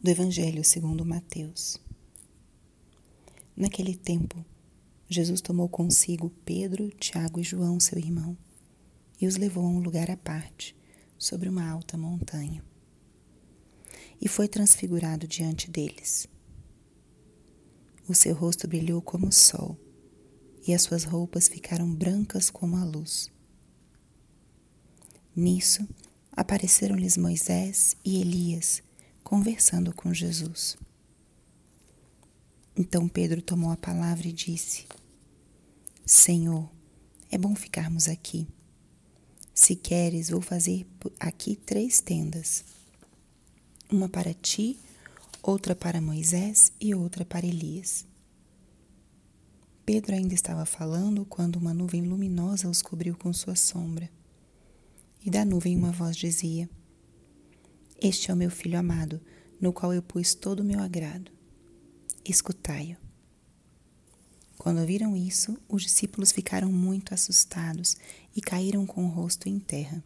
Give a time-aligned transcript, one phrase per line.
[0.00, 1.80] do Evangelho segundo Mateus.
[3.56, 4.44] Naquele tempo,
[5.08, 8.36] Jesus tomou consigo Pedro, Tiago e João, seu irmão,
[9.20, 10.76] e os levou a um lugar à parte,
[11.18, 12.62] sobre uma alta montanha.
[14.20, 16.28] E foi transfigurado diante deles.
[18.06, 19.78] O seu rosto brilhou como o sol,
[20.66, 23.30] e as suas roupas ficaram brancas como a luz.
[25.34, 25.88] Nisso,
[26.32, 28.85] apareceram-lhes Moisés e Elias
[29.26, 30.76] conversando com Jesus.
[32.76, 34.86] Então Pedro tomou a palavra e disse:
[36.04, 36.70] Senhor,
[37.28, 38.46] é bom ficarmos aqui.
[39.52, 40.86] Se queres, vou fazer
[41.18, 42.64] aqui três tendas:
[43.90, 44.78] uma para ti,
[45.42, 48.06] outra para Moisés e outra para Elias.
[49.84, 54.08] Pedro ainda estava falando quando uma nuvem luminosa os cobriu com sua sombra.
[55.24, 56.70] E da nuvem uma voz dizia:
[58.00, 59.20] este é o meu filho amado,
[59.60, 61.30] no qual eu pus todo o meu agrado.
[62.24, 62.96] Escutai-o.
[64.58, 67.96] Quando ouviram isso, os discípulos ficaram muito assustados
[68.34, 70.04] e caíram com o rosto em terra.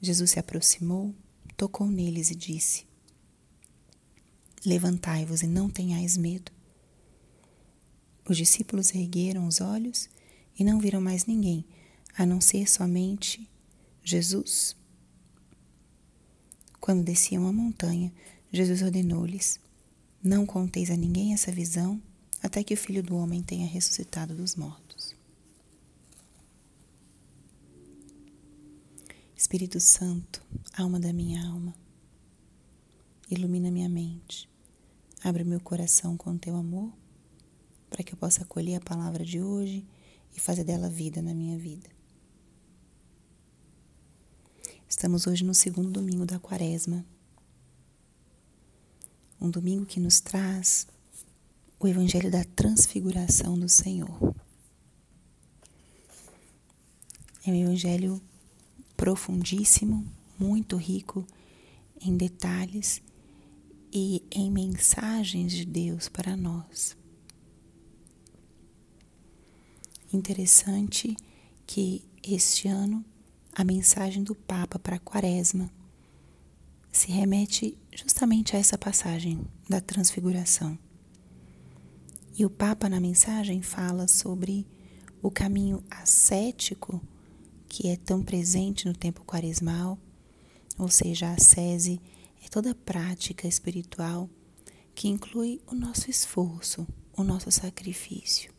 [0.00, 1.14] Jesus se aproximou,
[1.56, 2.86] tocou neles e disse:
[4.66, 6.52] Levantai-vos e não tenhais medo.
[8.28, 10.08] Os discípulos ergueram os olhos
[10.58, 11.64] e não viram mais ninguém,
[12.16, 13.48] a não ser somente
[14.02, 14.76] Jesus
[16.84, 18.12] quando desciam a montanha,
[18.52, 19.58] Jesus ordenou-lhes:
[20.22, 21.98] Não conteis a ninguém essa visão,
[22.42, 25.16] até que o filho do homem tenha ressuscitado dos mortos.
[29.34, 30.44] Espírito Santo,
[30.76, 31.74] alma da minha alma,
[33.30, 34.46] ilumina minha mente,
[35.22, 36.92] abre meu coração com teu amor,
[37.88, 39.86] para que eu possa acolher a palavra de hoje
[40.36, 41.93] e fazer dela vida na minha vida.
[44.96, 47.04] Estamos hoje no segundo domingo da quaresma.
[49.40, 50.86] Um domingo que nos traz
[51.80, 54.36] o Evangelho da Transfiguração do Senhor.
[57.44, 58.22] É um Evangelho
[58.96, 60.06] profundíssimo,
[60.38, 61.26] muito rico
[62.00, 63.02] em detalhes
[63.92, 66.96] e em mensagens de Deus para nós.
[70.12, 71.16] Interessante
[71.66, 73.04] que este ano
[73.54, 75.70] a mensagem do Papa para a Quaresma
[76.90, 80.76] se remete justamente a essa passagem da Transfiguração.
[82.36, 84.66] E o Papa, na mensagem, fala sobre
[85.22, 87.00] o caminho ascético
[87.68, 89.98] que é tão presente no tempo quaresmal,
[90.76, 92.00] ou seja, a ascese
[92.44, 94.28] é toda prática espiritual
[94.96, 96.86] que inclui o nosso esforço,
[97.16, 98.52] o nosso sacrifício.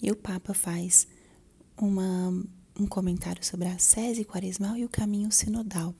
[0.00, 1.06] E o Papa faz
[1.76, 2.32] uma
[2.78, 5.94] um comentário sobre a sese quaresmal e o caminho sinodal,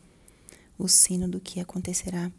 [0.79, 2.31] o sínodo que acontecerá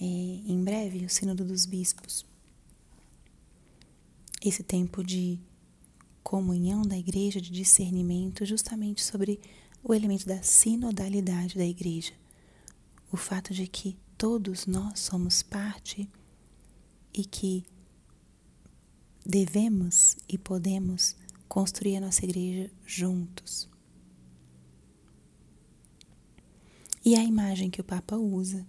[0.00, 2.24] é, em breve, o sínodo dos bispos.
[4.42, 5.38] Esse tempo de
[6.22, 9.40] comunhão da igreja, de discernimento, justamente sobre
[9.82, 12.12] o elemento da sinodalidade da igreja,
[13.12, 16.08] o fato de que todos nós somos parte
[17.12, 17.64] e que
[19.24, 21.14] devemos e podemos
[21.54, 23.70] construir a nossa igreja juntos.
[27.04, 28.66] E a imagem que o Papa usa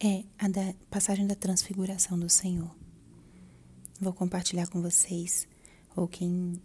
[0.00, 2.74] é a da passagem da transfiguração do Senhor.
[4.00, 5.46] Vou compartilhar com vocês,
[5.94, 6.62] ou quem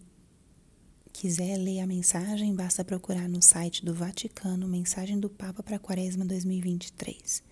[1.12, 6.24] quiser ler a mensagem, basta procurar no site do Vaticano Mensagem do Papa para Quaresma
[6.24, 7.42] 2023.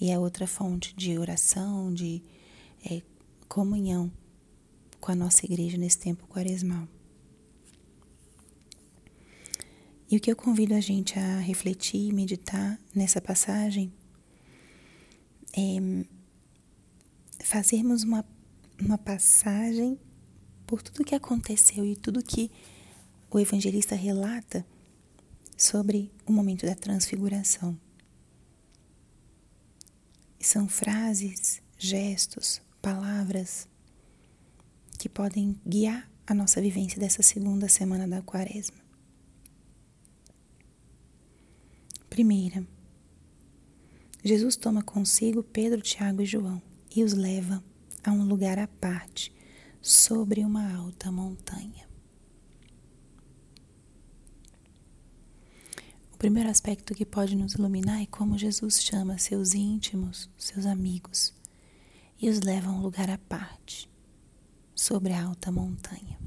[0.00, 2.24] E é outra fonte de oração, de
[2.84, 3.02] é,
[3.48, 4.10] comunhão
[5.00, 6.88] com a nossa igreja nesse tempo quaresmal.
[10.10, 13.92] E o que eu convido a gente a refletir e meditar nessa passagem
[15.56, 16.04] é
[17.44, 18.24] fazermos uma,
[18.80, 19.98] uma passagem
[20.66, 22.50] por tudo que aconteceu e tudo que
[23.30, 24.66] o evangelista relata
[25.56, 27.78] sobre o momento da transfiguração.
[30.40, 33.68] São frases, gestos, palavras
[34.98, 38.79] que podem guiar a nossa vivência dessa segunda semana da quaresma.
[42.10, 42.66] Primeira,
[44.22, 46.60] Jesus toma consigo Pedro, Tiago e João
[46.94, 47.62] e os leva
[48.02, 49.32] a um lugar à parte,
[49.80, 51.88] sobre uma alta montanha.
[56.12, 61.32] O primeiro aspecto que pode nos iluminar é como Jesus chama seus íntimos, seus amigos,
[62.20, 63.88] e os leva a um lugar à parte,
[64.74, 66.18] sobre a alta montanha.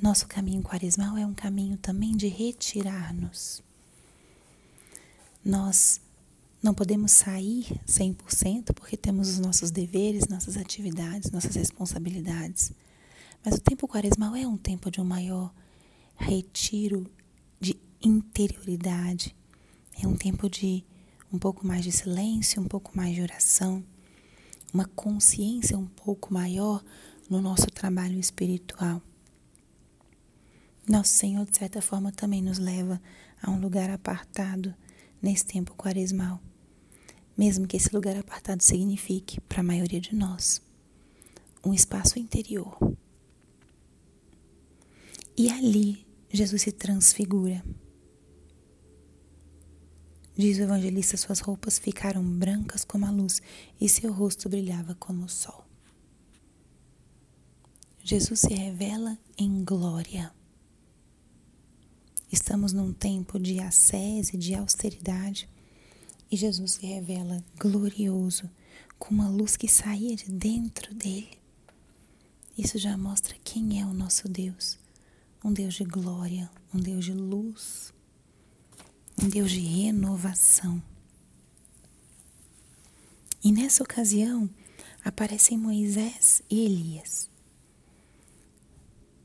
[0.00, 3.62] Nosso caminho quaresmal é um caminho também de retirar-nos.
[5.44, 6.00] Nós
[6.62, 12.72] não podemos sair 100% porque temos os nossos deveres, nossas atividades, nossas responsabilidades.
[13.44, 15.52] Mas o tempo quaresmal é um tempo de um maior
[16.16, 17.06] retiro
[17.60, 19.36] de interioridade.
[20.02, 20.82] É um tempo de
[21.30, 23.84] um pouco mais de silêncio, um pouco mais de oração,
[24.72, 26.82] uma consciência um pouco maior
[27.28, 29.02] no nosso trabalho espiritual.
[30.90, 33.00] Nosso Senhor, de certa forma, também nos leva
[33.40, 34.74] a um lugar apartado
[35.22, 36.40] nesse tempo quaresmal
[37.40, 40.60] mesmo que esse lugar apartado signifique, para a maioria de nós,
[41.64, 42.76] um espaço interior.
[45.34, 47.64] E ali Jesus se transfigura.
[50.36, 53.40] Diz o evangelista: suas roupas ficaram brancas como a luz
[53.80, 55.64] e seu rosto brilhava como o sol.
[58.04, 60.30] Jesus se revela em glória.
[62.32, 65.48] Estamos num tempo de ascese, de austeridade
[66.30, 68.48] e Jesus se revela glorioso,
[68.98, 71.36] com uma luz que saía de dentro dele.
[72.56, 74.78] Isso já mostra quem é o nosso Deus.
[75.42, 77.92] Um Deus de glória, um Deus de luz,
[79.20, 80.80] um Deus de renovação.
[83.42, 84.48] E nessa ocasião
[85.02, 87.29] aparecem Moisés e Elias.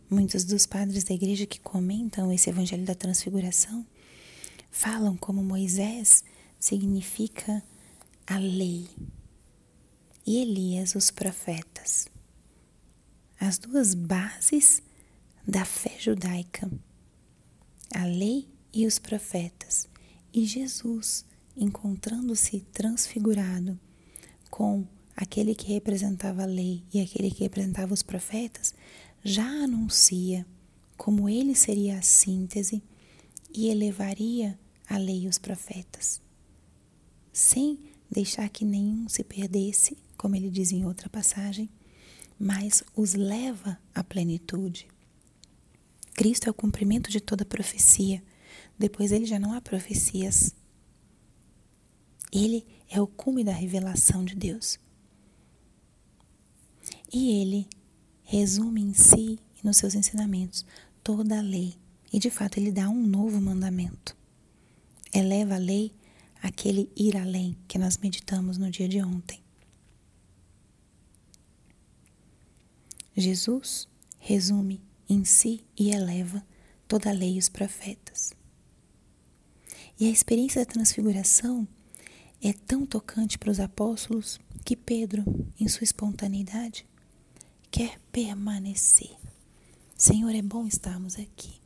[0.10, 3.86] Muitos dos padres da igreja que comentam esse evangelho da transfiguração
[4.70, 6.24] falam como Moisés
[6.60, 7.64] significa
[8.28, 8.88] a lei
[10.26, 12.08] e Elias os profetas.
[13.40, 14.82] As duas bases
[15.48, 16.70] da fé judaica,
[17.92, 19.88] a lei e os profetas.
[20.32, 21.26] E Jesus,
[21.58, 23.80] encontrando-se transfigurado
[24.52, 24.86] com
[25.16, 28.74] aquele que representava a lei e aquele que representava os profetas,
[29.26, 30.46] já anuncia
[30.96, 32.82] como ele seria a síntese
[33.54, 34.58] e elevaria
[34.88, 36.24] a lei e os profetas
[37.36, 37.78] sem
[38.10, 41.70] deixar que nenhum se perdesse, como ele diz em outra passagem,
[42.40, 44.88] mas os leva à plenitude.
[46.14, 48.24] Cristo é o cumprimento de toda profecia.
[48.80, 50.56] Depois ele já não há profecias.
[52.32, 54.80] Ele é o cume da revelação de Deus.
[57.12, 57.68] E ele
[58.26, 60.66] resume em si e nos seus ensinamentos
[61.04, 61.76] toda a lei.
[62.12, 64.16] E de fato ele dá um novo mandamento.
[65.14, 65.94] Eleva a lei
[66.42, 69.40] aquele ir além que nós meditamos no dia de ontem.
[73.16, 73.88] Jesus
[74.20, 76.46] resume em si e eleva
[76.88, 78.34] toda a lei e os profetas.
[80.00, 81.68] E a experiência da transfiguração
[82.42, 85.24] é tão tocante para os apóstolos que Pedro,
[85.60, 86.86] em sua espontaneidade,
[87.76, 89.18] quer permanecer.
[89.98, 91.60] Senhor, é bom estarmos aqui.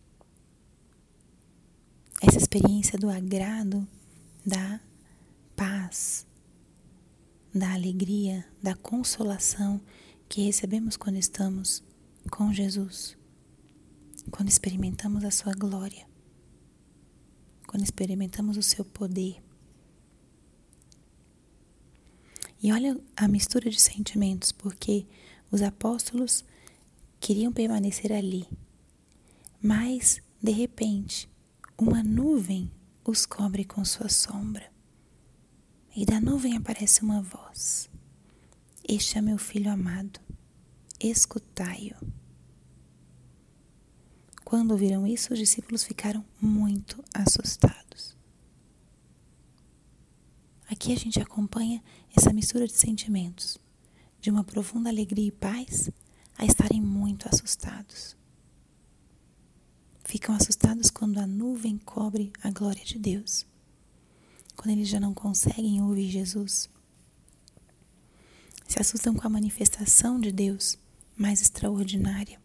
[2.20, 3.88] Essa experiência do agrado
[4.44, 4.82] da
[5.56, 6.26] paz,
[7.54, 9.80] da alegria, da consolação
[10.28, 11.84] que recebemos quando estamos
[12.32, 13.16] com Jesus,
[14.32, 16.08] quando experimentamos a Sua glória,
[17.68, 19.44] quando experimentamos o Seu poder.
[22.64, 25.06] E olha a mistura de sentimentos, porque
[25.52, 26.44] os apóstolos
[27.20, 28.48] queriam permanecer ali,
[29.62, 31.30] mas de repente
[31.78, 32.72] uma nuvem
[33.04, 34.72] os cobre com sua sombra.
[35.96, 37.90] E da nuvem aparece uma voz:
[38.88, 40.20] Este é meu filho amado,
[41.00, 41.96] escutai-o.
[44.46, 48.18] Quando ouviram isso, os discípulos ficaram muito assustados.
[50.68, 51.84] Aqui a gente acompanha
[52.16, 53.58] essa mistura de sentimentos,
[54.22, 55.90] de uma profunda alegria e paz
[56.38, 58.20] a estarem muito assustados
[60.10, 63.46] ficam assustados quando a nuvem cobre a glória de Deus,
[64.56, 66.68] quando eles já não conseguem ouvir Jesus.
[68.68, 70.80] Se assustam com a manifestação de Deus
[71.16, 72.42] mais extraordinária.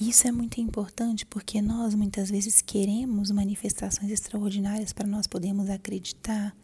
[0.00, 6.56] Isso é muito importante porque nós muitas vezes queremos manifestações extraordinárias para nós podermos acreditar,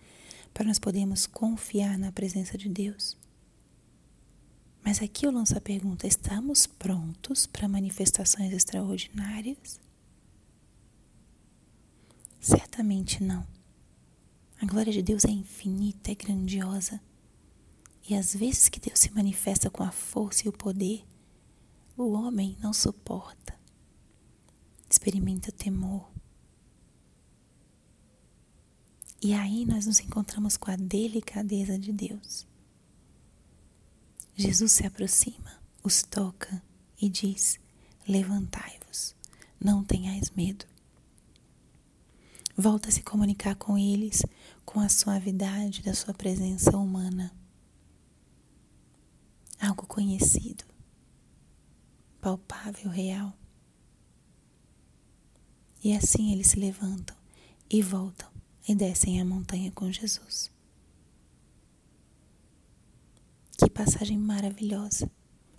[0.55, 3.17] para nós podermos confiar na presença de Deus.
[4.85, 9.81] Mas aqui eu lanço a pergunta: estamos prontos para manifestações extraordinárias?
[12.41, 13.45] Certamente não.
[14.61, 17.01] A glória de Deus é infinita, é grandiosa.
[18.09, 21.05] E às vezes que Deus se manifesta com a força e o poder,
[21.97, 23.59] o homem não suporta,
[24.89, 26.14] experimenta temor.
[29.25, 32.47] E aí nós nos encontramos com a delicadeza de Deus.
[34.37, 36.63] Jesus se aproxima, os toca
[37.01, 37.59] e diz:
[38.07, 39.17] Levantai-vos,
[39.59, 40.67] não tenhais medo.
[42.55, 44.23] Volta a se comunicar com eles
[44.63, 47.35] com a suavidade da sua presença humana.
[49.59, 50.65] Algo conhecido,
[52.21, 53.33] palpável, real.
[55.83, 57.17] E assim eles se levantam
[57.71, 58.34] e voltam
[58.67, 60.51] e descem a montanha com Jesus.
[63.57, 65.11] Que passagem maravilhosa!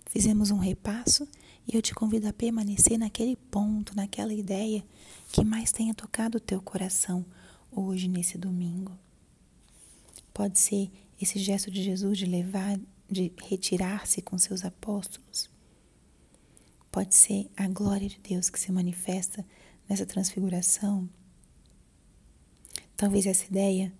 [0.06, 1.28] Fizemos um repasso
[1.66, 4.84] e eu te convido a permanecer naquele ponto, naquela ideia
[5.32, 7.24] que mais tenha tocado o teu coração
[7.70, 8.96] hoje, nesse domingo.
[10.32, 12.78] Pode ser esse gesto de Jesus de levar,
[13.10, 15.50] de retirar-se com seus apóstolos.
[16.90, 19.44] Pode ser a glória de Deus que se manifesta
[19.88, 21.08] nessa transfiguração.
[22.96, 23.92] Talvez essa ideia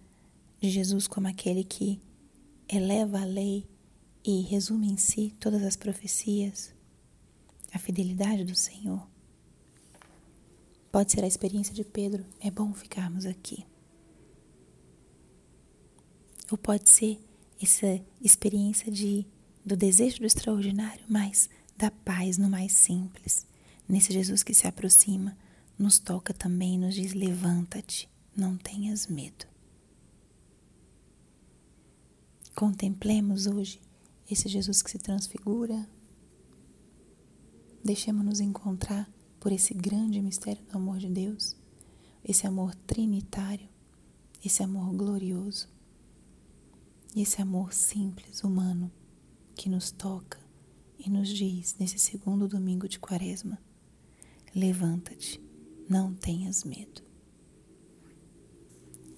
[0.60, 2.00] de Jesus como aquele que
[2.68, 3.68] eleva a lei
[4.24, 6.74] e resume em si todas as profecias,
[7.72, 9.06] a fidelidade do Senhor.
[10.90, 13.66] Pode ser a experiência de Pedro, é bom ficarmos aqui.
[16.50, 17.20] Ou pode ser
[17.60, 19.26] essa experiência de
[19.64, 23.44] do desejo do extraordinário, mas da paz no mais simples.
[23.88, 25.36] Nesse Jesus que se aproxima,
[25.76, 29.46] nos toca também nos diz: levanta-te, não tenhas medo.
[32.54, 33.80] Contemplemos hoje
[34.30, 35.88] esse Jesus que se transfigura.
[37.84, 41.56] Deixemos-nos encontrar por esse grande mistério do amor de Deus,
[42.24, 43.68] esse amor trinitário,
[44.44, 45.68] esse amor glorioso,
[47.14, 48.90] esse amor simples, humano,
[49.54, 50.38] que nos toca
[50.98, 53.58] e nos diz nesse segundo domingo de Quaresma:
[54.54, 55.40] levanta-te
[55.88, 57.05] não tenhas medo.